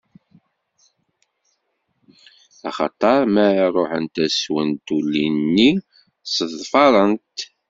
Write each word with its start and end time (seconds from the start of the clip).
Axaṭer 2.69 3.21
mi 3.33 3.41
ara 3.49 3.67
ṛuḥent 3.75 4.15
ad 4.25 4.31
swent, 4.39 4.87
ulli-nni 4.95 5.71
sseḍfarent. 6.23 7.37